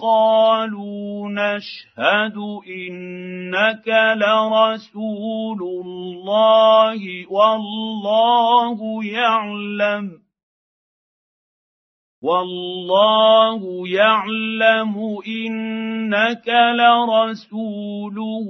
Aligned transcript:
قالوا 0.02 1.30
نشهد 1.30 2.38
إنك 2.90 3.88
لرسول 4.16 5.62
الله 5.86 7.02
والله 7.30 9.06
يعلم. 9.06 10.25
والله 12.26 13.62
يعلم 13.88 14.96
إنك 15.28 16.48
لرسوله 16.82 18.48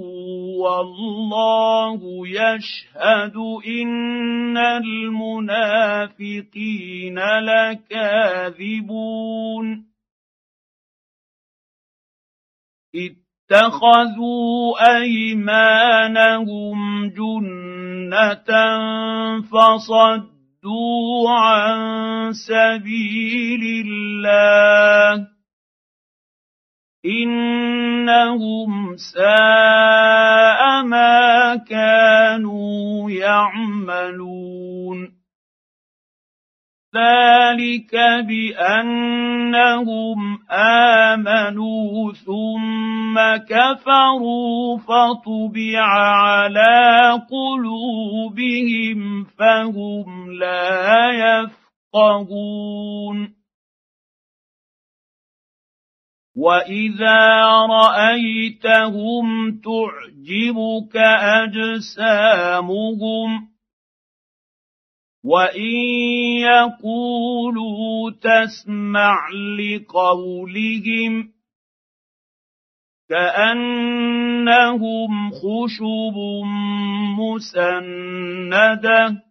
والله 0.60 2.00
يشهد 2.28 3.36
إن 3.66 4.56
المنافقين 4.56 5.88
لكاذبون. 7.48 8.86
اتخذوا 12.96 14.56
أيمانهم 14.96 16.78
جنة 17.08 18.50
فصدوا 19.40 20.35
صدوا 20.66 21.30
عن 21.30 22.32
سبيل 22.32 23.86
الله. 23.86 25.26
إنهم 27.06 28.96
ساء 28.96 30.82
ما 30.82 31.56
كانوا 31.56 33.10
يعملون. 33.10 34.95
ذلك 36.96 37.92
بأنهم 38.28 40.18
آمنوا 40.50 42.12
ثم 42.12 43.16
كفروا 43.36 44.78
فطبع 44.78 45.82
على 45.82 47.22
قلوبهم 47.30 48.98
فهم 49.24 50.32
لا 50.32 51.10
يفقهون. 51.92 53.36
واذا 56.36 57.46
رايتهم 57.70 59.26
تعجبك 59.60 60.96
اجسامهم 61.46 63.30
وان 65.26 65.60
يقولوا 66.40 68.10
تسمع 68.10 69.28
لقولهم 69.58 71.32
كانهم 73.08 75.30
خشب 75.30 76.16
مسنده 77.18 79.22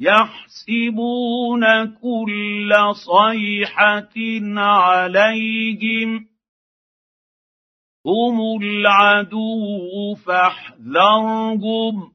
يحسبون 0.00 1.64
كل 1.86 2.70
صيحه 2.94 4.14
عليهم 4.60 6.26
هم 8.06 8.62
العدو 8.62 10.14
فاحذرهم 10.26 12.13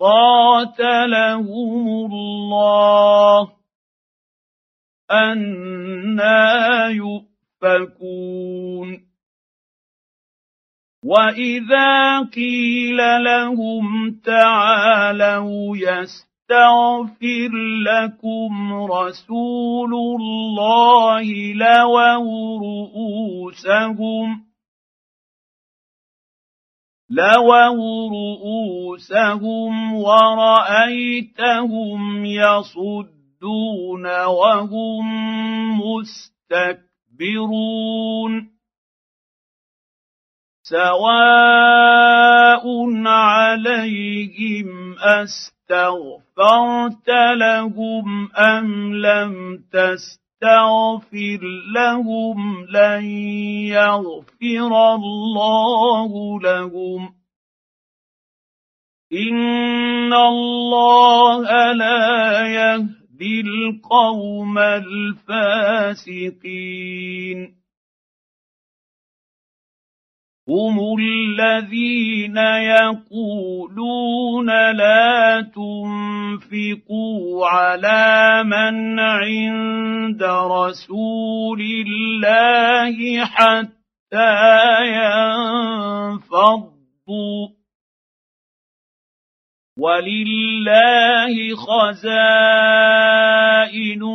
قاتلهم 0.00 1.86
الله 2.12 3.48
أنا 5.10 6.88
يؤفكون. 6.88 9.10
وإذا 11.04 12.20
قيل 12.20 12.96
لهم 13.24 14.10
تعالوا 14.24 15.76
يستغفر 15.76 17.50
لكم 17.86 18.72
رسول 18.72 19.94
الله 19.94 21.52
لووا 21.54 22.58
رؤوسهم 22.58 24.49
لووا 27.10 28.08
رؤوسهم 28.08 29.94
ورأيتهم 29.94 32.00
يصدون 32.24 34.06
وهم 34.26 35.06
مستكبرون 37.20 38.50
سواء 40.62 42.64
عليهم 43.06 44.98
استغفرت 44.98 47.08
لهم 47.36 48.32
ام 48.36 48.94
لم 48.94 49.64
تستغفر 49.72 50.29
تستغفر 50.40 51.40
لهم 51.74 52.66
لن 52.66 53.04
يغفر 53.68 54.94
الله 54.94 56.40
لهم. 56.40 57.14
إن 59.12 60.12
الله 60.12 61.72
لا 61.72 62.46
يهدي 62.46 63.40
القوم 63.40 64.58
الفاسقين. 64.58 65.60
هم 70.50 70.76
الذين 70.98 72.36
يقولون 72.74 74.46
لا 74.76 75.46
تنفقوا 75.54 77.46
على 77.46 78.42
من 78.44 79.00
عند 79.00 80.22
رسول 80.22 81.60
الله 81.60 83.24
حتى 83.24 84.32
ينفضوا. 86.18 86.80
ولله 89.80 91.56
خزائن 91.56 92.20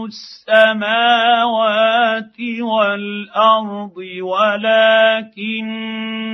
السماوات 0.05 2.37
والأرض 2.59 3.97
ولكن 4.21 5.71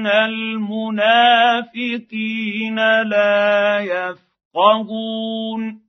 المنافقين 0.07 0.71
لا 3.01 3.79
يفقهون. 3.79 5.81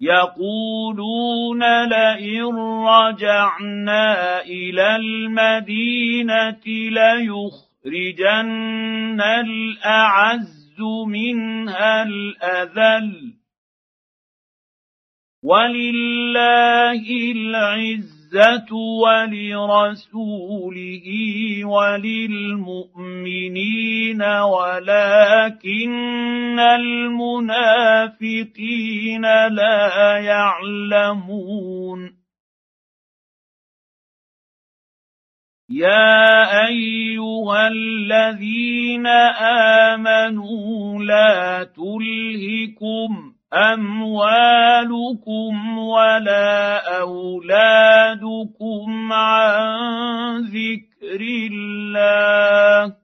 يقولون 0.00 1.84
لئن 1.84 2.56
رجعنا 2.86 4.40
إلى 4.40 4.96
المدينة 4.96 6.62
ليخرجن 6.90 8.40
الأعز 9.20 10.67
منها 11.06 12.02
الأذل 12.02 13.34
ولله 15.42 17.02
العزة 17.32 18.74
ولرسوله 19.04 21.06
وللمؤمنين 21.64 22.62
ولكن 24.22 25.88
المنافقين 26.58 27.92
لا 29.48 30.18
يعلمون. 30.18 32.18
يا 35.70 36.66
أيها 36.66 37.07
الذين 37.52 39.06
آمنوا 39.86 41.04
لا 41.04 41.64
تلهكم 41.64 43.32
أموالكم 43.54 44.98
ولا 45.78 46.78
أولادكم 47.00 48.86
عن 49.12 50.40
ذكر 50.42 51.20
الله. 51.20 52.94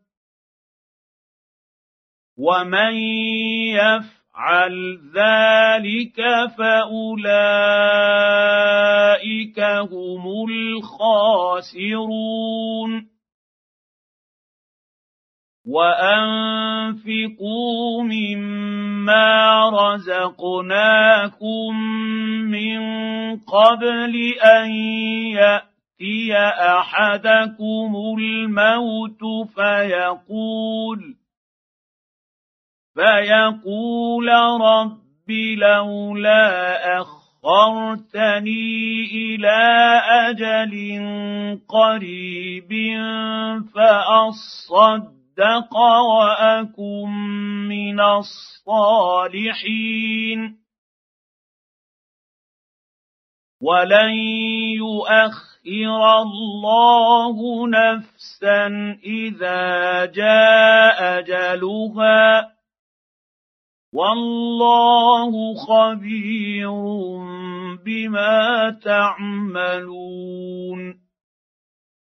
ومن 2.39 2.95
يفعل 3.75 4.25
يفعل 4.35 5.01
ذلك 5.15 6.19
فأولئك 6.59 7.21
هم 9.61 10.25
الخاسرون. 10.51 11.95
وانفقوا 15.67 17.63
مما 18.03 19.71
رزقناكم 19.71 21.77
من 22.51 22.81
قبل 23.37 24.35
ان 24.45 24.71
ياتي 24.71 26.35
احدكم 26.79 27.95
الموت 28.19 29.21
فيقول 29.55 31.15
فيقول 32.95 34.29
رب 34.61 35.31
لولا 35.59 37.01
اخرتني 37.01 39.05
إلى 39.05 40.01
أجل 40.29 40.75
قريب 41.69 42.71
فاصدق 43.75 45.24
واكن 45.41 47.09
من 47.69 48.01
الصالحين 48.01 49.45
ولن 53.63 54.15
يؤخر 54.77 56.23
الله 56.23 57.69
نفسا 57.69 58.67
اذا 59.05 60.05
جاء 60.05 61.19
اجلها 61.19 62.55
والله 63.95 65.55
خبير 65.55 66.71
بما 67.85 68.71
تعملون 68.85 70.25